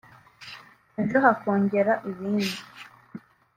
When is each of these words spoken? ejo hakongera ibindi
ejo 1.01 1.17
hakongera 1.25 1.93
ibindi 2.11 2.57